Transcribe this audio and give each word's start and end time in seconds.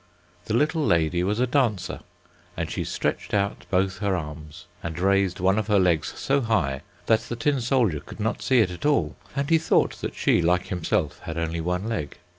The 0.45 0.55
little 0.55 0.83
lady 0.83 1.23
was 1.23 1.39
a 1.39 1.45
dancer, 1.45 1.99
and 2.57 2.71
she 2.71 2.83
stretched 2.83 3.35
out 3.35 3.67
both 3.69 3.99
her 3.99 4.15
arms, 4.15 4.65
and 4.81 4.97
raised 4.97 5.39
one 5.39 5.59
of 5.59 5.67
her 5.67 5.77
legs 5.77 6.11
so 6.17 6.41
high, 6.41 6.81
that 7.05 7.19
the 7.29 7.35
tin 7.35 7.61
soldier 7.61 7.99
could 7.99 8.19
not 8.19 8.41
see 8.41 8.61
it 8.61 8.71
at 8.71 8.83
all, 8.87 9.15
and 9.35 9.47
he 9.51 9.59
thought 9.59 10.01
that 10.01 10.15
she, 10.15 10.41
like 10.41 10.69
himself, 10.69 11.19
had 11.25 11.37
only 11.37 11.61
one 11.61 11.83
leg. 11.87 12.17